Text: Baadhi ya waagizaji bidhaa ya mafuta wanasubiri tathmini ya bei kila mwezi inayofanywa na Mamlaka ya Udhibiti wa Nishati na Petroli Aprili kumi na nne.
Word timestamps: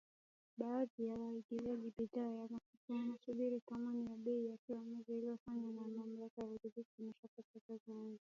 Baadhi 0.57 1.05
ya 1.05 1.15
waagizaji 1.15 1.91
bidhaa 1.97 2.31
ya 2.35 2.41
mafuta 2.49 2.93
wanasubiri 2.93 3.61
tathmini 3.69 4.05
ya 4.09 4.17
bei 4.17 4.57
kila 4.67 4.79
mwezi 4.81 5.13
inayofanywa 5.19 5.71
na 5.73 5.87
Mamlaka 5.87 6.41
ya 6.41 6.47
Udhibiti 6.51 6.89
wa 6.99 7.05
Nishati 7.05 7.29
na 7.37 7.43
Petroli 7.53 7.81
Aprili 7.81 7.81
kumi 7.87 7.95
na 7.99 8.03
nne. 8.05 8.19